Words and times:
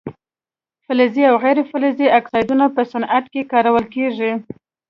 فلزي 0.85 1.23
او 1.31 1.35
غیر 1.43 1.57
فلزي 1.71 2.07
اکسایدونه 2.19 2.65
په 2.75 2.81
صنعت 2.91 3.25
کې 3.33 3.49
کارول 3.51 3.85
کیږي. 3.95 4.31